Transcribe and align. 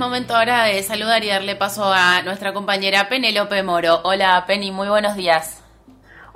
momento 0.00 0.34
ahora 0.34 0.64
de 0.64 0.82
saludar 0.82 1.22
y 1.24 1.28
darle 1.28 1.56
paso 1.56 1.84
a 1.84 2.22
nuestra 2.22 2.54
compañera 2.54 3.08
Penélope 3.10 3.62
Moro. 3.62 4.00
Hola 4.02 4.42
Penny, 4.46 4.72
muy 4.72 4.88
buenos 4.88 5.14
días. 5.14 5.62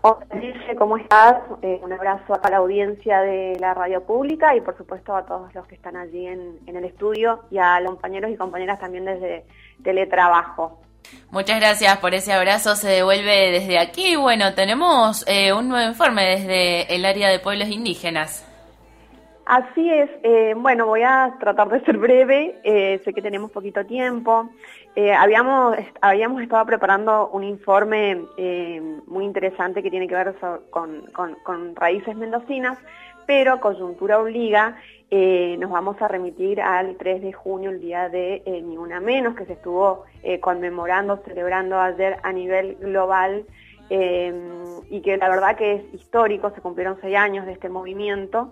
Hola 0.03 0.27
¿cómo 0.79 0.99
estás? 0.99 1.37
Eh, 1.63 1.81
un 1.83 1.91
abrazo 1.91 2.39
a 2.43 2.51
la 2.51 2.59
audiencia 2.59 3.21
de 3.23 3.57
la 3.59 3.73
radio 3.73 4.05
pública 4.05 4.55
y 4.55 4.61
por 4.61 4.77
supuesto 4.77 5.17
a 5.17 5.25
todos 5.25 5.55
los 5.55 5.67
que 5.67 5.77
están 5.77 5.97
allí 5.97 6.27
en, 6.27 6.59
el 6.67 6.85
estudio 6.85 7.45
y 7.51 7.57
a 7.57 7.81
los 7.81 7.93
compañeros 7.93 8.31
y 8.31 8.37
compañeras 8.37 8.79
también 8.79 9.07
desde 9.07 9.47
teletrabajo. 9.83 10.83
Muchas 11.31 11.59
gracias 11.59 11.97
por 11.99 12.13
ese 12.13 12.35
abrazo, 12.35 12.77
se 12.77 12.89
devuelve 12.89 13.51
desde 13.51 13.79
aquí. 13.79 14.15
Bueno, 14.17 14.53
tenemos 14.53 15.25
eh, 15.27 15.55
un 15.55 15.71
nuevo 15.71 15.89
informe 15.89 16.25
desde 16.25 16.95
el 16.95 17.07
área 17.07 17.31
de 17.31 17.39
pueblos 17.39 17.69
indígenas. 17.69 18.47
Así 19.47 19.91
es, 19.91 20.09
eh, 20.23 20.55
bueno, 20.57 20.87
voy 20.87 21.03
a 21.03 21.37
tratar 21.39 21.69
de 21.69 21.85
ser 21.85 21.99
breve, 21.99 22.59
eh, 22.65 22.99
sé 23.05 23.13
que 23.13 23.21
tenemos 23.21 23.51
poquito 23.51 23.85
tiempo. 23.85 24.49
Eh, 24.97 25.13
habíamos, 25.13 25.77
habíamos 26.01 26.41
estado 26.41 26.65
preparando 26.65 27.29
un 27.29 27.45
informe 27.45 28.23
muy 29.07 29.25
interesante 29.25 29.83
que 29.83 29.91
tiene 29.91 30.09
que 30.09 30.15
ver 30.15 30.35
con, 30.71 31.77
raíces 31.77 32.17
mendocinas, 32.17 32.79
pero 33.27 33.61
coyuntura 33.61 34.19
obliga, 34.19 34.79
nos 35.11 35.71
vamos 35.71 36.01
a 36.01 36.09
remitir 36.09 36.63
al 36.63 36.97
3 36.97 37.21
de 37.21 37.33
junio, 37.33 37.71
el 37.71 37.81
día 37.81 38.09
de 38.09 38.43
Ni 38.65 38.79
Una 38.79 38.99
Menos, 39.01 39.35
que 39.37 39.45
se 39.45 39.53
estuvo 39.53 40.05
conmemorando, 40.41 41.19
celebrando 41.19 41.79
ayer 41.79 42.17
a 42.23 42.33
nivel 42.33 42.77
global 42.77 43.45
y 43.91 45.01
que 45.03 45.17
la 45.19 45.29
verdad 45.29 45.57
que 45.57 45.75
es 45.75 45.95
histórico, 45.95 46.51
se 46.55 46.63
cumplieron 46.63 46.97
seis 47.03 47.17
años 47.17 47.45
de 47.45 47.53
este 47.53 47.69
movimiento. 47.69 48.51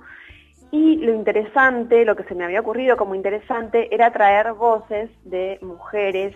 Y 0.72 0.96
lo 0.96 1.12
interesante, 1.12 2.06
lo 2.06 2.16
que 2.16 2.24
se 2.24 2.34
me 2.34 2.44
había 2.44 2.60
ocurrido 2.60 2.96
como 2.96 3.14
interesante, 3.14 3.94
era 3.94 4.10
traer 4.10 4.54
voces 4.54 5.10
de 5.22 5.58
mujeres 5.60 6.34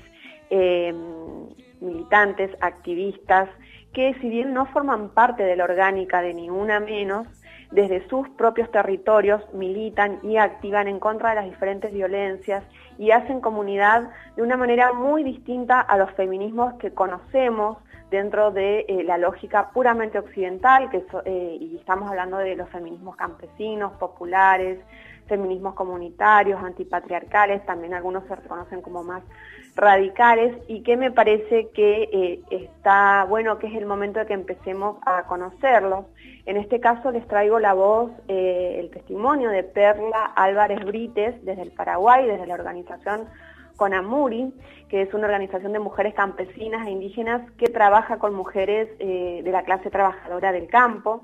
em, 0.51 1.49
militantes, 1.81 2.51
activistas, 2.61 3.48
que 3.95 4.12
si 4.20 4.28
bien 4.28 4.53
no 4.53 4.67
forman 4.67 5.09
parte 5.15 5.43
de 5.43 5.56
la 5.56 5.65
orgánica 5.65 6.20
de 6.20 6.34
ninguna 6.34 6.81
menos, 6.81 7.27
desde 7.70 8.06
sus 8.09 8.28
propios 8.31 8.70
territorios 8.70 9.42
militan 9.53 10.20
y 10.22 10.36
activan 10.36 10.89
en 10.89 10.98
contra 10.98 11.31
de 11.31 11.36
las 11.36 11.45
diferentes 11.47 11.92
violencias 11.92 12.64
y 12.98 13.11
hacen 13.11 13.41
comunidad 13.41 14.11
de 14.36 14.42
una 14.42 14.56
manera 14.56 14.92
muy 14.92 15.25
distinta 15.25 15.81
a 15.81 15.97
los 15.98 16.11
feminismos 16.12 16.75
que 16.75 16.92
conocemos 16.92 17.78
dentro 18.11 18.53
de 18.53 18.87
eh, 18.89 19.03
la 19.05 19.19
lógica 19.19 19.70
puramente 19.70 20.19
occidental, 20.19 20.89
eh, 21.25 21.59
y 21.61 21.77
estamos 21.77 22.09
hablando 22.09 22.39
de 22.39 22.55
los 22.55 22.69
feminismos 22.70 23.17
campesinos, 23.17 23.92
populares, 23.94 24.78
feminismos 25.27 25.74
comunitarios, 25.74 26.62
antipatriarcales, 26.62 27.64
también 27.66 27.94
algunos 27.94 28.24
se 28.27 28.36
reconocen 28.36 28.82
como 28.82 29.02
más 29.02 29.22
radicales 29.74 30.56
y 30.69 30.82
que 30.82 30.96
me 30.96 31.10
parece 31.10 31.69
que 31.74 32.08
eh, 32.12 32.42
está 32.50 33.24
bueno 33.28 33.58
que 33.58 33.66
es 33.66 33.74
el 33.74 33.86
momento 33.86 34.19
de 34.19 34.27
que 34.27 34.34
empecemos 34.34 34.97
a 35.04 35.24
conocerlos. 35.24 36.06
En 36.47 36.56
este 36.56 36.80
caso 36.80 37.10
les 37.10 37.27
traigo 37.27 37.58
la 37.58 37.74
voz, 37.74 38.10
el 38.28 38.88
testimonio 38.91 39.50
de 39.50 39.64
Perla 39.64 40.32
Álvarez 40.36 40.84
Brites 40.84 41.44
desde 41.44 41.62
el 41.62 41.72
Paraguay, 41.72 42.27
desde 42.27 42.47
la 42.47 42.54
organización 42.54 43.28
Conamuri, 43.77 44.52
que 44.88 45.02
es 45.02 45.14
una 45.14 45.27
organización 45.27 45.72
de 45.72 45.78
mujeres 45.78 46.14
campesinas 46.14 46.86
e 46.86 46.91
indígenas 46.91 47.48
que 47.52 47.66
trabaja 47.66 48.19
con 48.19 48.34
mujeres 48.34 48.88
eh, 48.98 49.42
de 49.44 49.50
la 49.50 49.62
clase 49.62 49.91
trabajadora 49.91 50.52
del 50.52 50.69
campo. 50.69 51.22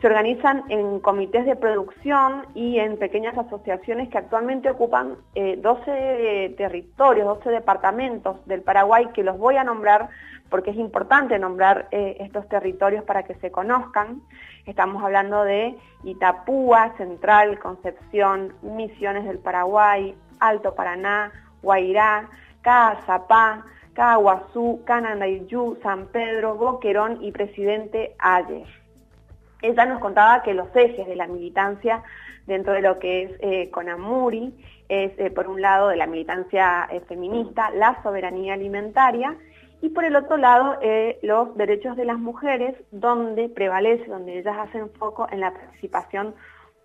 Se 0.00 0.06
organizan 0.06 0.64
en 0.68 1.00
comités 1.00 1.46
de 1.46 1.56
producción 1.56 2.46
y 2.54 2.78
en 2.78 2.98
pequeñas 2.98 3.36
asociaciones 3.38 4.10
que 4.10 4.18
actualmente 4.18 4.70
ocupan 4.70 5.16
12 5.34 5.82
eh, 5.86 6.54
territorios, 6.58 7.26
12 7.26 7.50
departamentos 7.50 8.44
del 8.46 8.60
Paraguay, 8.60 9.08
que 9.14 9.22
los 9.22 9.38
voy 9.38 9.56
a 9.56 9.64
nombrar 9.64 10.10
porque 10.48 10.70
es 10.70 10.76
importante 10.76 11.38
nombrar 11.38 11.88
eh, 11.90 12.16
estos 12.20 12.48
territorios 12.48 13.04
para 13.04 13.24
que 13.24 13.34
se 13.36 13.50
conozcan. 13.50 14.22
Estamos 14.64 15.02
hablando 15.02 15.44
de 15.44 15.76
Itapúa, 16.04 16.94
Central, 16.96 17.58
Concepción, 17.58 18.54
Misiones 18.62 19.24
del 19.24 19.38
Paraguay, 19.38 20.14
Alto 20.40 20.74
Paraná, 20.74 21.32
Guairá, 21.62 22.28
Caazapá, 22.62 23.64
Caguazú, 23.94 24.82
Canandayú, 24.84 25.78
San 25.82 26.06
Pedro, 26.08 26.56
Boquerón 26.56 27.22
y 27.22 27.32
Presidente 27.32 28.14
Ayer. 28.18 28.85
Ella 29.62 29.86
nos 29.86 30.00
contaba 30.00 30.42
que 30.42 30.54
los 30.54 30.68
ejes 30.74 31.06
de 31.06 31.16
la 31.16 31.26
militancia 31.26 32.02
dentro 32.46 32.72
de 32.72 32.82
lo 32.82 32.98
que 32.98 33.22
es 33.22 33.30
eh, 33.40 33.70
Conamuri 33.70 34.54
es, 34.88 35.12
eh, 35.18 35.30
por 35.30 35.48
un 35.48 35.60
lado, 35.60 35.88
de 35.88 35.96
la 35.96 36.06
militancia 36.06 36.86
eh, 36.90 37.00
feminista, 37.00 37.70
la 37.70 38.02
soberanía 38.02 38.54
alimentaria, 38.54 39.36
y 39.82 39.90
por 39.90 40.04
el 40.04 40.16
otro 40.16 40.38
lado, 40.38 40.78
los 41.20 41.54
derechos 41.54 41.96
de 41.96 42.06
las 42.06 42.18
mujeres, 42.18 42.74
donde 42.90 43.50
prevalece, 43.50 44.06
donde 44.06 44.38
ellas 44.38 44.56
hacen 44.58 44.90
foco 44.90 45.28
en 45.30 45.40
la 45.40 45.52
participación 45.52 46.34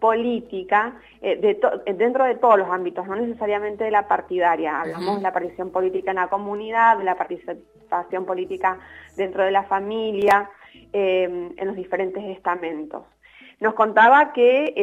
política 0.02 0.96
eh, 1.22 1.40
eh, 1.86 1.94
dentro 1.94 2.26
de 2.26 2.36
todos 2.36 2.58
los 2.58 2.68
ámbitos, 2.68 3.08
no 3.08 3.16
necesariamente 3.16 3.86
de 3.86 3.92
la 3.92 4.08
partidaria. 4.08 4.82
Hablamos 4.82 5.18
de 5.18 5.22
la 5.22 5.32
participación 5.32 5.70
política 5.70 6.12
en 6.12 6.18
la 6.18 6.28
comunidad, 6.28 6.98
de 6.98 7.04
la 7.06 7.16
participación 7.16 8.26
política 8.26 8.80
dentro 9.16 9.44
de 9.44 9.52
la 9.52 9.64
familia, 9.64 10.50
eh, 10.94 11.24
en 11.56 11.68
los 11.68 11.76
diferentes 11.76 12.24
estamentos. 12.26 13.04
Nos 13.60 13.76
contaba 13.76 14.34
que 14.34 14.74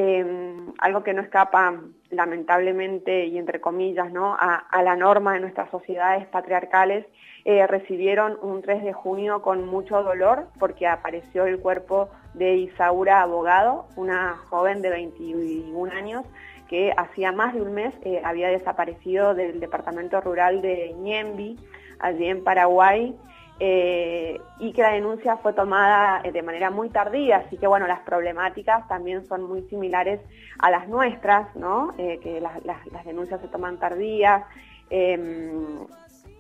algo 0.79 1.03
que 1.03 1.13
no 1.13 1.21
escapa 1.21 1.81
lamentablemente 2.11 3.27
y 3.27 3.37
entre 3.37 3.61
comillas 3.61 4.13
¿no? 4.13 4.37
a, 4.39 4.83
la 4.85 4.95
norma 4.95 5.35
de 5.35 5.41
nuestras 5.41 5.69
sociedades 5.71 6.29
patriarcales, 6.29 7.05
recibieron 7.45 8.39
un 8.41 8.63
3 8.63 8.85
de 8.85 8.93
junio 8.93 9.43
con 9.43 9.67
mucho 9.67 10.05
dolor 10.05 10.47
porque 10.61 10.87
apareció 10.87 11.47
el 11.47 11.59
cuerpo 11.59 12.09
de 12.35 12.55
Isaura 12.55 13.23
Abogado, 13.23 13.89
una 13.97 14.37
joven 14.49 14.81
de 14.81 14.91
21 14.91 15.93
años 15.93 16.25
que 16.69 16.93
hacía 16.97 17.33
más 17.33 17.55
de 17.55 17.63
un 17.63 17.73
mes 17.73 17.95
eh, 18.05 18.21
había 18.25 18.49
desaparecido 18.49 19.35
del 19.35 19.59
departamento 19.59 20.21
rural 20.21 20.61
de 20.63 20.95
Ñembi, 21.01 21.59
allí 21.99 22.27
en 22.27 22.45
Paraguay, 22.45 23.17
eh, 23.61 24.41
y 24.59 24.73
que 24.73 24.83
la 24.83 24.93
denuncia 24.93 25.37
fue 25.39 25.53
tomada 25.53 26.21
eh, 26.25 26.33
de 26.33 26.43
manera 26.43 26.71
muy 26.71 26.91
tardía, 26.91 27.39
así 27.39 27.57
que 27.57 27.67
bueno, 27.67 27.87
las 27.87 28.01
problemáticas 28.01 28.87
también 28.89 29.27
son 29.27 29.43
muy 29.45 29.63
similares 29.63 30.21
a 30.59 30.71
las 30.71 30.89
nuestras, 30.89 31.55
¿no? 31.57 31.95
que 31.97 32.41
las, 32.41 33.05
denuncias 33.05 33.41
se 33.41 33.49
toman 33.49 33.79
tardías, 33.79 34.45
em, 34.91 35.87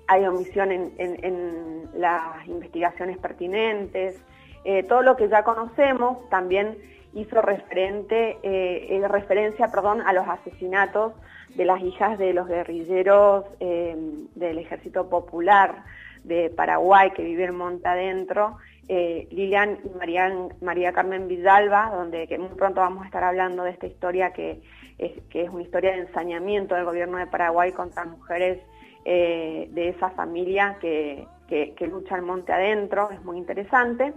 hay 0.06 0.27
omisión 0.27 0.71
en 0.73 1.91
las 1.95 2.47
investigaciones 2.47 3.19
pertinentes, 3.19 4.23
eh, 4.65 4.83
todo 4.83 5.03
lo 5.03 5.17
que 5.17 5.29
ya 5.29 5.45
conocemos 5.45 6.29
también 6.31 6.77
hizo 7.15 7.41
eh, 7.41 9.03
referencia 9.09 9.69
perdón, 9.69 10.03
a 10.03 10.12
los 10.12 10.29
asesinatos 10.29 11.15
de 11.55 11.65
las 11.65 11.81
hijas 11.81 12.19
de 12.19 12.35
los 12.35 12.47
guerrilleros 12.47 13.45
eh, 13.61 13.97
del 14.35 14.59
Ejército 14.59 15.09
Popular 15.09 15.85
de 16.28 16.50
Paraguay 16.50 17.11
que 17.11 17.25
viven 17.25 17.56
monta 17.56 17.93
adentro, 17.93 18.59
Lilian 18.89 19.78
y 19.84 19.99
María, 19.99 20.33
María 20.62 20.93
Carmen 20.93 21.27
Vidalba, 21.28 21.91
donde 21.94 22.27
muy 22.39 22.56
pronto 22.56 22.81
vamos 22.81 23.03
a 23.03 23.06
estar 23.06 23.25
hablando 23.25 23.65
de 23.65 23.71
esta 23.71 23.87
historia 23.87 24.33
que 24.33 24.62
es, 24.99 25.12
que 25.31 25.43
es 25.43 25.50
una 25.50 25.62
historia 25.62 25.93
de 25.93 26.03
ensañamiento 26.03 26.75
del 26.75 26.84
gobierno 26.84 27.19
de 27.19 27.27
Paraguay 27.27 27.72
contra 27.72 28.05
mujeres 28.05 28.61
de 29.05 29.88
esa 29.88 30.11
familia 30.11 30.77
que, 30.81 31.27
que, 31.49 31.75
lucha 31.91 32.17
el 32.17 32.23
monte 32.23 32.53
adentro, 32.53 33.11
es 33.11 33.23
muy 33.25 33.39
interesante. 33.39 34.13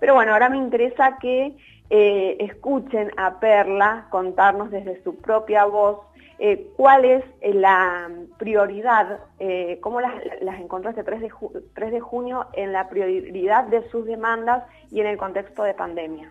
Pero 0.00 0.14
bueno, 0.14 0.32
ahora 0.32 0.48
me 0.48 0.58
interesa 0.58 1.18
que 1.18 1.56
eh, 1.90 2.36
escuchen 2.40 3.10
a 3.16 3.38
Perla 3.38 4.08
contarnos 4.10 4.70
desde 4.70 5.02
su 5.02 5.16
propia 5.16 5.64
voz 5.64 6.00
eh, 6.38 6.68
cuál 6.76 7.04
es 7.04 7.24
eh, 7.40 7.54
la 7.54 8.10
prioridad, 8.36 9.20
cómo 9.80 10.00
las, 10.00 10.14
las 10.40 10.60
encontraste 10.60 11.04
3 11.04 11.20
de, 11.20 11.30
3 11.74 11.92
de 11.92 12.00
junio 12.00 12.46
en 12.52 12.72
la 12.72 12.88
prioridad 12.88 13.64
de 13.64 13.88
sus 13.90 14.04
demandas 14.06 14.64
y 14.90 15.00
en 15.00 15.06
el 15.06 15.16
contexto 15.16 15.62
de 15.62 15.74
pandemia. 15.74 16.30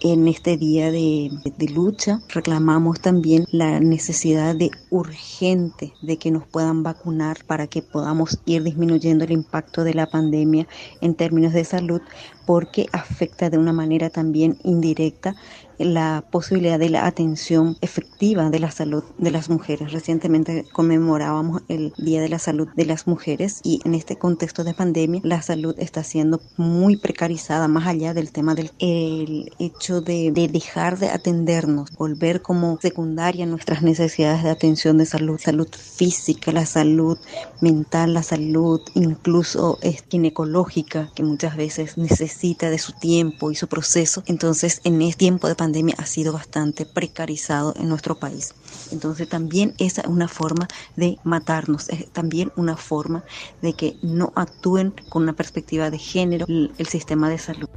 En 0.00 0.28
este 0.28 0.56
día 0.56 0.92
de, 0.92 1.28
lucha 1.74 2.20
reclamamos 2.28 3.00
también 3.00 3.46
la 3.50 3.80
necesidad 3.80 4.54
de 4.54 4.70
urgente 4.90 5.92
de 6.02 6.18
que 6.18 6.30
nos 6.30 6.46
puedan 6.46 6.84
vacunar 6.84 7.38
para 7.48 7.66
que 7.66 7.82
podamos 7.82 8.38
ir 8.46 8.62
disminuyendo 8.62 9.24
el 9.24 9.32
impacto 9.32 9.82
de 9.82 9.94
la 9.94 10.06
pandemia 10.06 10.68
en 11.00 11.16
términos 11.16 11.52
de 11.52 11.64
salud 11.64 12.00
porque 12.46 12.86
afecta 12.92 13.50
de 13.50 13.58
una 13.58 13.72
manera 13.72 14.08
también 14.08 14.58
indirecta 14.62 15.34
la 15.78 16.24
posibilidad 16.30 16.78
de 16.78 16.90
la 16.90 17.06
atención 17.06 17.76
efectiva 17.80 18.50
de 18.50 18.58
la 18.58 18.70
salud 18.70 19.04
de 19.18 19.30
las 19.30 19.48
mujeres. 19.48 19.92
Recientemente 19.92 20.64
conmemorábamos 20.72 21.62
el 21.68 21.92
Día 21.96 22.20
de 22.20 22.28
la 22.28 22.38
Salud 22.38 22.68
de 22.74 22.84
las 22.84 23.06
Mujeres 23.06 23.60
y 23.62 23.80
en 23.84 23.94
este 23.94 24.16
contexto 24.16 24.64
de 24.64 24.74
pandemia 24.74 25.20
la 25.24 25.42
salud 25.42 25.74
está 25.78 26.02
siendo 26.02 26.40
muy 26.56 26.96
precarizada, 26.96 27.68
más 27.68 27.86
allá 27.86 28.14
del 28.14 28.32
tema 28.32 28.54
del 28.54 28.72
el 28.78 29.52
hecho 29.58 30.00
de, 30.00 30.30
de 30.32 30.48
dejar 30.48 30.98
de 30.98 31.10
atendernos, 31.10 31.90
volver 31.92 32.42
como 32.42 32.78
secundaria 32.80 33.46
nuestras 33.46 33.82
necesidades 33.82 34.42
de 34.42 34.50
atención 34.50 34.98
de 34.98 35.06
salud, 35.06 35.38
salud 35.38 35.68
física, 35.70 36.52
la 36.52 36.66
salud 36.66 37.18
mental, 37.60 38.14
la 38.14 38.22
salud 38.22 38.80
incluso 38.94 39.78
ginecológica, 40.10 41.10
que 41.14 41.22
muchas 41.22 41.56
veces 41.56 41.96
necesita 41.96 42.70
de 42.70 42.78
su 42.78 42.92
tiempo 42.92 43.50
y 43.50 43.54
su 43.54 43.68
proceso. 43.68 44.22
Entonces, 44.26 44.80
en 44.84 45.02
este 45.02 45.18
tiempo 45.18 45.48
de 45.48 45.54
pandemia 45.54 45.67
ha 45.98 46.06
sido 46.06 46.32
bastante 46.32 46.86
precarizado 46.86 47.74
en 47.76 47.88
nuestro 47.88 48.16
país. 48.16 48.54
Entonces, 48.92 49.28
también 49.28 49.74
esa 49.78 50.02
es 50.02 50.06
una 50.06 50.28
forma 50.28 50.68
de 50.96 51.18
matarnos, 51.24 51.88
es 51.88 52.10
también 52.12 52.52
una 52.56 52.76
forma 52.76 53.24
de 53.62 53.72
que 53.74 53.96
no 54.02 54.32
actúen 54.34 54.94
con 55.08 55.22
una 55.22 55.34
perspectiva 55.34 55.90
de 55.90 55.98
género 55.98 56.46
el 56.48 56.86
sistema 56.86 57.28
de 57.28 57.38
salud. 57.38 57.68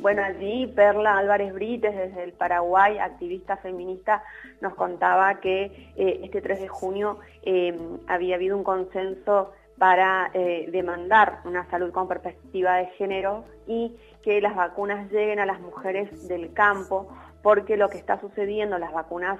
Bueno, 0.00 0.22
allí 0.22 0.68
Perla 0.68 1.18
Álvarez 1.18 1.52
Brites, 1.52 1.92
desde 1.92 2.22
el 2.22 2.32
Paraguay, 2.32 2.98
activista 2.98 3.56
feminista, 3.56 4.22
nos 4.60 4.74
contaba 4.74 5.40
que 5.40 5.64
eh, 5.96 6.20
este 6.22 6.40
3 6.40 6.60
de 6.60 6.68
junio 6.68 7.18
eh, 7.42 7.76
había 8.06 8.36
habido 8.36 8.56
un 8.56 8.62
consenso 8.62 9.52
para 9.78 10.30
eh, 10.34 10.68
demandar 10.70 11.40
una 11.44 11.68
salud 11.70 11.92
con 11.92 12.08
perspectiva 12.08 12.76
de 12.76 12.86
género 12.98 13.44
y 13.66 13.94
que 14.22 14.40
las 14.40 14.56
vacunas 14.56 15.10
lleguen 15.10 15.38
a 15.38 15.46
las 15.46 15.60
mujeres 15.60 16.28
del 16.28 16.52
campo, 16.52 17.08
porque 17.42 17.76
lo 17.76 17.88
que 17.88 17.98
está 17.98 18.20
sucediendo, 18.20 18.78
las 18.78 18.92
vacunas 18.92 19.38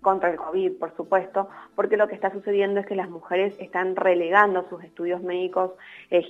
contra 0.00 0.30
el 0.30 0.36
COVID, 0.36 0.78
por 0.78 0.96
supuesto, 0.96 1.50
porque 1.74 1.98
lo 1.98 2.08
que 2.08 2.14
está 2.14 2.32
sucediendo 2.32 2.80
es 2.80 2.86
que 2.86 2.96
las 2.96 3.10
mujeres 3.10 3.54
están 3.58 3.94
relegando 3.94 4.66
sus 4.70 4.82
estudios 4.82 5.22
médicos 5.22 5.72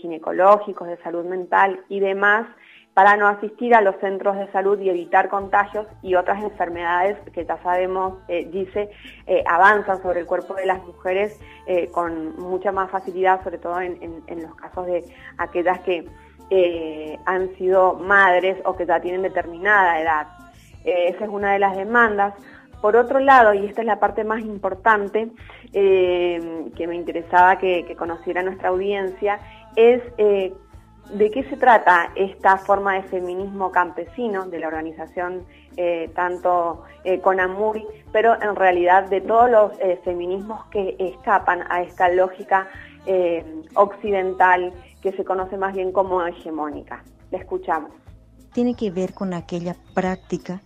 ginecológicos, 0.00 0.89
de 0.89 0.97
salud 0.97 1.25
mental 1.27 1.85
y 1.89 2.00
demás 2.00 2.49
para 2.94 3.17
no 3.17 3.26
asistir 3.26 3.75
a 3.75 3.81
los 3.81 3.96
centros 3.96 4.37
de 4.38 4.50
salud 4.52 4.79
y 4.79 4.88
evitar 4.88 5.29
contagios 5.29 5.87
y 6.00 6.14
otras 6.14 6.43
enfermedades 6.43 7.19
que 7.32 7.44
ya 7.44 7.61
sabemos, 7.62 8.19
eh, 8.29 8.49
dice, 8.50 8.88
eh, 9.26 9.43
avanzan 9.46 10.00
sobre 10.00 10.20
el 10.20 10.26
cuerpo 10.26 10.55
de 10.55 10.64
las 10.64 10.82
mujeres 10.85 11.38
eh, 11.67 11.88
con 11.91 12.38
mucha 12.38 12.70
más 12.70 12.91
facilidad, 12.91 13.43
sobre 13.43 13.58
todo 13.58 13.81
en, 13.81 14.23
los 14.41 14.55
casos 14.55 14.87
de 14.87 15.05
aquellas 15.38 15.81
que 15.81 16.06
han 17.26 17.52
sido 17.56 17.94
madres 17.94 18.58
o 18.64 18.76
que 18.76 18.87
ya 18.87 19.00
tienen 19.00 19.23
determinada 19.23 20.00
edad. 20.00 20.29
esa 20.85 21.25
es 21.25 21.31
una 21.31 21.52
de 21.52 21.58
las 21.58 21.76
demandas. 21.76 22.35
Por 22.81 22.97
otro 22.97 23.19
lado, 23.19 23.55
y 23.55 23.64
esta 23.64 23.81
es 23.81 23.87
la 23.87 23.99
parte 23.99 24.25
más 24.25 24.40
importante 24.40 25.31
que 25.73 26.87
me 26.87 26.94
interesaba 26.94 27.58
que 27.58 27.97
conociera 27.99 28.43
nuestra 28.43 28.69
audiencia, 28.69 29.40
es 29.75 30.02
¿De 31.11 31.31
qué 31.31 31.45
se 31.45 31.56
trata 31.56 32.11
esta 32.17 32.56
forma 32.56 32.95
de 32.95 33.03
feminismo 33.05 33.71
campesino 33.71 34.47
de 34.47 34.59
la 34.59 34.69
organización 34.69 35.45
eh, 35.77 36.11
tanto 36.15 36.85
eh, 37.05 37.21
Conamuri, 37.21 37.85
pero 38.12 38.41
en 38.41 38.56
realidad 38.56 39.09
de 39.09 39.21
todos 39.21 39.51
los 39.51 39.73
eh, 39.81 40.01
feminismos 40.05 40.65
que 40.67 40.97
escapan 40.99 41.65
a 41.69 41.83
esta 41.83 42.09
lógica 42.09 42.69
eh, 43.06 43.45
occidental 43.75 44.73
que 45.03 45.12
se 45.12 45.25
conoce 45.25 45.56
más 45.56 45.75
bien 45.75 45.93
como 45.93 46.25
hegemónica? 46.25 47.05
Le 47.31 47.39
escuchamos. 47.39 47.91
Tiene 48.53 48.75
que 48.75 48.91
ver 48.91 49.15
con 49.15 49.35
aquella 49.35 49.77
práctica 49.95 50.62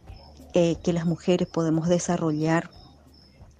que 0.53 0.93
las 0.93 1.07
mujeres 1.07 1.47
podemos 1.47 1.89
desarrollar 1.89 2.69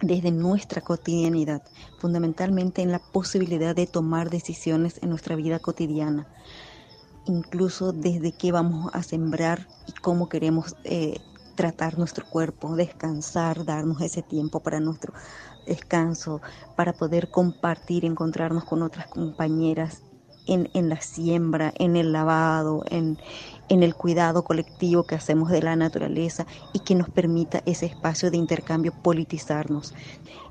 desde 0.01 0.33
nuestra 0.33 0.81
cotidianidad, 0.81 1.63
fundamentalmente 2.01 2.83
en 2.83 2.91
la 2.91 2.99
posibilidad 2.99 3.77
de 3.77 3.87
tomar 3.87 4.31
decisiones 4.31 5.01
en 5.01 5.11
nuestra 5.11 5.37
vida 5.37 5.61
cotidiana 5.61 6.27
incluso 7.29 7.93
desde 7.93 8.33
qué 8.33 8.53
vamos 8.53 8.91
a 8.93 9.03
sembrar 9.03 9.67
y 9.87 9.93
cómo 9.93 10.29
queremos 10.29 10.75
eh, 10.85 11.19
tratar 11.55 11.99
nuestro 11.99 12.25
cuerpo, 12.25 12.77
descansar, 12.77 13.65
darnos 13.65 14.01
ese 14.01 14.23
tiempo 14.23 14.61
para 14.61 14.81
nuestro 14.81 15.13
descanso, 15.67 16.41
para 16.77 16.93
poder 16.93 17.31
compartir, 17.31 18.05
encontrarnos 18.05 18.65
con 18.65 18.83
otras 18.83 19.07
compañeras 19.09 20.03
en, 20.47 20.71
en 20.73 20.89
la 20.89 21.01
siembra, 21.01 21.73
en 21.79 21.97
el 21.97 22.13
lavado, 22.13 22.85
en, 22.91 23.19
en 23.69 23.83
el 23.83 23.95
cuidado 23.95 24.45
colectivo 24.45 25.05
que 25.05 25.15
hacemos 25.15 25.51
de 25.51 25.63
la 25.63 25.77
naturaleza 25.77 26.47
y 26.73 26.81
que 26.81 26.95
nos 26.95 27.11
permita 27.11 27.63
ese 27.67 27.87
espacio 27.87 28.31
de 28.31 28.39
intercambio 28.39 28.93
politizarnos. 29.03 29.95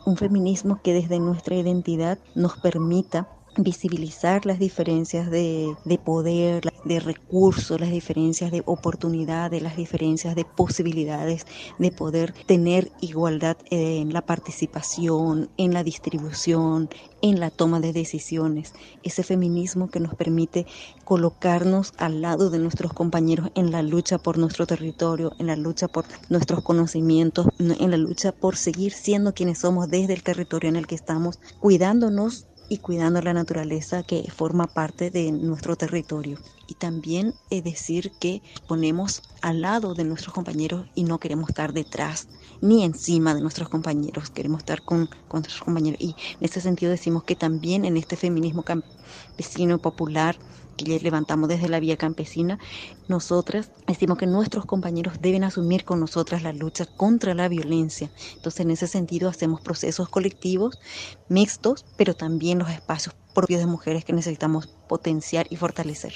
Un 0.05 0.17
feminismo 0.17 0.81
que 0.83 0.93
desde 0.93 1.19
nuestra 1.19 1.55
identidad 1.55 2.19
nos 2.35 2.57
permita 2.57 3.27
visibilizar 3.57 4.45
las 4.45 4.59
diferencias 4.59 5.29
de, 5.29 5.75
de, 5.85 5.97
poder, 5.97 6.63
de 6.85 6.99
recursos, 6.99 7.79
las 7.79 7.91
diferencias 7.91 8.51
de 8.51 8.63
oportunidades, 8.65 9.61
las 9.61 9.77
diferencias 9.77 10.35
de 10.35 10.45
posibilidades 10.45 11.45
de 11.77 11.91
poder 11.91 12.33
tener 12.45 12.91
igualdad 13.01 13.57
en 13.69 14.13
la 14.13 14.21
participación, 14.21 15.49
en 15.57 15.73
la 15.73 15.83
distribución, 15.83 16.89
en 17.21 17.39
la 17.39 17.49
toma 17.49 17.79
de 17.79 17.93
decisiones. 17.93 18.73
Ese 19.03 19.23
feminismo 19.23 19.89
que 19.89 19.99
nos 19.99 20.15
permite 20.15 20.65
colocarnos 21.03 21.93
al 21.97 22.21
lado 22.21 22.49
de 22.49 22.59
nuestros 22.59 22.93
compañeros 22.93 23.49
en 23.55 23.71
la 23.71 23.81
lucha 23.81 24.17
por 24.17 24.37
nuestro 24.37 24.67
territorio, 24.67 25.33
en 25.39 25.47
la 25.47 25.55
lucha 25.55 25.87
por 25.87 26.05
nuestros 26.29 26.63
conocimientos, 26.63 27.47
en 27.59 27.91
la 27.91 27.97
lucha 27.97 28.31
por 28.31 28.55
seguir 28.55 28.93
siendo 28.93 29.33
quienes 29.33 29.59
somos 29.59 29.89
desde 29.89 30.13
el 30.13 30.23
territorio 30.23 30.69
en 30.69 30.75
el 30.75 30.87
que 30.87 30.95
estamos, 30.95 31.39
cuidándonos 31.59 32.47
y 32.69 32.77
cuidando 32.79 33.21
la 33.21 33.33
naturaleza 33.33 34.03
que 34.03 34.29
forma 34.31 34.67
parte 34.67 35.09
de 35.09 35.31
nuestro 35.31 35.75
territorio. 35.75 36.39
Y 36.67 36.75
también 36.75 37.33
es 37.49 37.63
decir 37.63 38.11
que 38.19 38.41
ponemos 38.67 39.21
al 39.41 39.61
lado 39.61 39.93
de 39.93 40.03
nuestros 40.03 40.33
compañeros 40.33 40.87
y 40.93 41.03
no 41.03 41.19
queremos 41.19 41.49
estar 41.49 41.73
detrás 41.73 42.27
ni 42.61 42.83
encima 42.83 43.33
de 43.33 43.41
nuestros 43.41 43.69
compañeros, 43.69 44.29
queremos 44.31 44.59
estar 44.59 44.83
con, 44.83 45.07
con 45.27 45.41
nuestros 45.41 45.61
compañeros. 45.61 45.99
Y 46.01 46.15
en 46.39 46.45
ese 46.45 46.61
sentido 46.61 46.91
decimos 46.91 47.23
que 47.23 47.35
también 47.35 47.85
en 47.85 47.97
este 47.97 48.17
feminismo 48.17 48.63
campesino 48.63 49.79
popular 49.79 50.37
que 50.77 50.99
levantamos 50.99 51.49
desde 51.49 51.67
la 51.67 51.79
vía 51.79 51.97
campesina, 51.97 52.59
nosotras 53.07 53.71
decimos 53.87 54.17
que 54.17 54.27
nuestros 54.27 54.65
compañeros 54.65 55.21
deben 55.21 55.43
asumir 55.43 55.83
con 55.83 55.99
nosotras 55.99 56.43
la 56.43 56.53
lucha 56.53 56.85
contra 56.85 57.33
la 57.33 57.49
violencia. 57.49 58.09
Entonces, 58.35 58.61
en 58.61 58.71
ese 58.71 58.87
sentido, 58.87 59.29
hacemos 59.29 59.61
procesos 59.61 60.07
colectivos 60.09 60.79
mixtos, 61.27 61.85
pero 61.97 62.13
también 62.13 62.59
los 62.59 62.69
espacios 62.69 63.15
propios 63.33 63.59
de 63.59 63.67
mujeres 63.67 64.05
que 64.05 64.13
necesitamos 64.13 64.67
potenciar 64.87 65.47
y 65.49 65.57
fortalecer. 65.57 66.13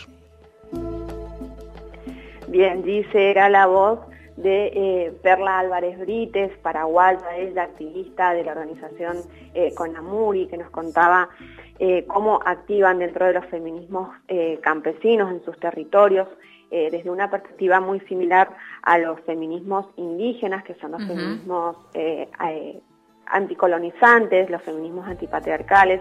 Bien, 2.47 2.83
dice, 2.83 3.31
era 3.31 3.49
la 3.49 3.65
voz 3.65 3.99
de 4.41 4.71
eh, 4.73 5.13
Perla 5.21 5.59
Álvarez 5.59 5.99
Brites, 5.99 6.51
paraguaya, 6.61 7.37
ella 7.37 7.63
activista 7.63 8.33
de 8.33 8.43
la 8.43 8.53
organización 8.53 9.17
eh, 9.53 9.73
Conamuri, 9.75 10.47
que 10.47 10.57
nos 10.57 10.69
contaba 10.69 11.29
eh, 11.79 12.05
cómo 12.07 12.39
activan 12.45 12.99
dentro 12.99 13.25
de 13.25 13.33
los 13.33 13.45
feminismos 13.45 14.09
eh, 14.27 14.59
campesinos 14.61 15.31
en 15.31 15.43
sus 15.43 15.59
territorios, 15.59 16.27
desde 16.71 17.09
una 17.09 17.29
perspectiva 17.29 17.81
muy 17.81 17.99
similar 18.07 18.47
a 18.83 18.97
los 18.97 19.19
feminismos 19.25 19.87
indígenas, 19.97 20.63
que 20.63 20.73
son 20.75 20.91
los 20.91 21.05
feminismos 21.05 21.75
anticolonizantes, 23.25 24.49
los 24.49 24.61
feminismos 24.61 25.05
antipatriarcales, 25.05 25.99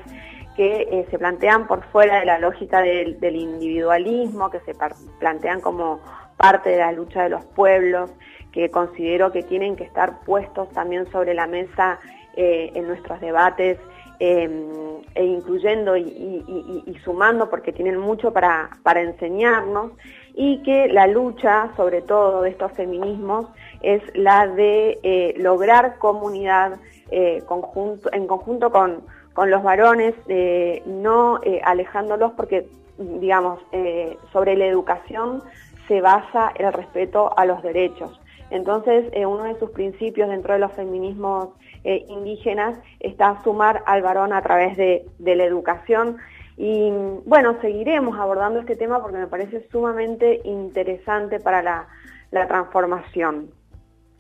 que 0.55 1.09
se 1.11 1.19
plantean 1.19 1.67
por 1.67 1.83
fuera 1.87 2.21
de 2.21 2.27
la 2.27 2.39
lógica 2.39 2.83
del, 2.83 3.19
del 3.19 3.35
individualismo, 3.35 4.49
que 4.49 4.61
se 4.61 4.73
plantean 5.19 5.61
como 5.61 5.99
parte 6.41 6.71
de 6.71 6.79
la 6.79 6.93
lucha 6.93 7.23
de 7.23 7.29
los 7.29 7.45
pueblos, 7.45 8.11
que 8.53 8.71
considero 8.71 9.31
que 9.31 9.43
tienen 9.43 9.77
que 9.77 9.85
estar 9.85 10.21
puestos 10.25 10.69
también 10.71 11.11
sobre 11.13 11.35
la 11.35 11.47
mesa 11.47 12.01
en 12.37 12.87
nuestros 12.87 13.21
debates 13.21 13.79
Em, 14.23 15.01
e 15.15 15.25
incluyendo 15.25 15.97
y, 15.97 16.95
sumando 17.03 17.49
porque 17.49 17.73
tienen 17.73 17.97
mucho 17.99 18.35
para, 18.35 18.69
enseñarnos 18.97 19.93
y 20.35 20.63
que 20.63 20.89
la 20.89 21.07
lucha, 21.07 21.71
sobre 21.75 22.03
todo 22.03 22.43
de 22.43 22.51
estos 22.51 22.71
feminismos, 22.73 23.47
es 23.81 24.03
la 24.15 24.47
de 24.47 24.99
eh, 25.03 25.35
lograr 25.39 25.97
comunidad 25.97 26.79
eh, 27.11 27.43
conjunto, 27.47 28.11
en 28.13 28.27
conjunto 28.27 28.71
con, 28.71 29.01
los 29.49 29.63
varones, 29.63 30.15
eh, 30.29 30.83
no 30.85 31.41
alejándolos 31.65 32.33
porque, 32.33 32.69
digamos, 32.99 33.59
sobre 34.35 34.55
la 34.55 34.67
educación 34.67 35.43
se 35.91 36.01
basa 36.01 36.53
el 36.55 36.73
respeto 36.73 37.37
a 37.37 37.45
los 37.45 37.65
derechos. 37.65 38.21
Entonces, 38.51 39.11
uno 39.27 39.43
de 39.43 39.59
sus 39.59 39.71
principios 39.71 40.29
dentro 40.29 40.53
de 40.53 40.61
los 40.61 40.73
feminismos 40.73 41.49
eh, 41.83 42.05
indígenas 42.09 42.79
está 43.01 43.43
sumar 43.43 43.83
al 43.87 44.01
varón 44.01 44.33
a 44.33 44.41
través 44.41 44.77
de, 44.77 45.05
la 45.19 45.43
educación. 45.43 46.19
Y 46.57 46.93
bueno, 47.27 47.57
seguiremos 47.61 48.17
abordando 48.21 48.61
este 48.61 48.77
tema 48.77 49.03
porque 49.03 49.19
me 49.19 49.27
parece 49.27 49.67
sumamente 49.73 50.41
interesante 50.45 51.41
para 51.41 51.89
la 52.31 52.47
transformación. 52.47 53.51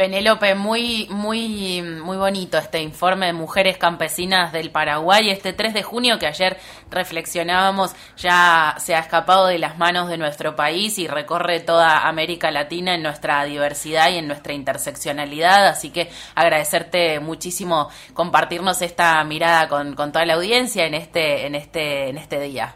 Penélope, 0.00 0.54
muy, 0.54 1.06
muy, 1.10 1.82
muy 1.82 2.16
bonito 2.16 2.56
este 2.56 2.80
informe 2.80 3.26
de 3.26 3.34
mujeres 3.34 3.76
campesinas 3.76 4.50
del 4.50 4.70
Paraguay, 4.70 5.28
este 5.28 5.52
3 5.52 5.74
de 5.74 5.82
junio 5.82 6.18
que 6.18 6.26
ayer 6.26 6.56
reflexionábamos, 6.90 7.94
ya 8.16 8.76
se 8.78 8.94
ha 8.94 9.00
escapado 9.00 9.46
de 9.46 9.58
las 9.58 9.76
manos 9.76 10.08
de 10.08 10.16
nuestro 10.16 10.56
país 10.56 10.98
y 10.98 11.06
recorre 11.06 11.60
toda 11.60 12.08
América 12.08 12.50
Latina 12.50 12.94
en 12.94 13.02
nuestra 13.02 13.44
diversidad 13.44 14.10
y 14.10 14.16
en 14.16 14.26
nuestra 14.26 14.54
interseccionalidad, 14.54 15.66
así 15.66 15.90
que 15.90 16.08
agradecerte 16.34 17.20
muchísimo 17.20 17.90
compartirnos 18.14 18.80
esta 18.80 19.22
mirada 19.24 19.68
con, 19.68 19.94
con 19.96 20.12
toda 20.12 20.24
la 20.24 20.32
audiencia 20.32 20.86
en 20.86 20.94
este, 20.94 21.44
en 21.44 21.54
este, 21.54 22.08
en 22.08 22.16
este 22.16 22.40
día. 22.40 22.74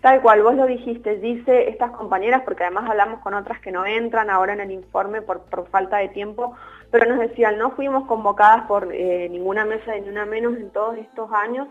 Tal 0.00 0.20
cual, 0.20 0.42
vos 0.42 0.54
lo 0.54 0.66
dijiste, 0.66 1.18
dice 1.18 1.68
estas 1.68 1.90
compañeras, 1.92 2.42
porque 2.44 2.64
además 2.64 2.88
hablamos 2.88 3.20
con 3.20 3.34
otras 3.34 3.60
que 3.60 3.72
no 3.72 3.86
entran 3.86 4.30
ahora 4.30 4.52
en 4.52 4.60
el 4.60 4.70
informe 4.70 5.22
por, 5.22 5.42
falta 5.70 5.96
de 5.98 6.08
tiempo, 6.08 6.54
pero 6.90 7.06
nos 7.06 7.18
decían, 7.18 7.58
no 7.58 7.70
fuimos 7.72 8.06
convocadas 8.06 8.66
por 8.66 8.92
eh, 8.92 9.28
ninguna 9.30 9.64
mesa 9.64 9.94
ni 9.96 10.08
una 10.08 10.26
menos 10.26 10.56
en 10.56 10.70
todos 10.70 10.96
estos 10.98 11.32
años, 11.32 11.68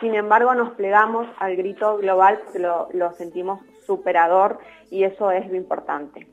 sin 0.00 0.14
embargo 0.14 0.54
nos 0.54 0.74
plegamos 0.74 1.26
al 1.38 1.56
grito 1.56 1.96
global 1.98 2.40
porque 2.44 2.58
lo, 2.58 2.88
lo 2.92 3.12
sentimos 3.12 3.60
superador 3.86 4.58
y 4.90 5.04
eso 5.04 5.30
es 5.30 5.48
lo 5.48 5.56
importante. 5.56 6.26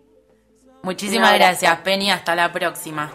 Muchísimas 0.84 1.34
gracias, 1.36 1.78
Penny, 1.78 2.12
hasta 2.12 2.36
la 2.36 2.52
próxima. 2.52 3.12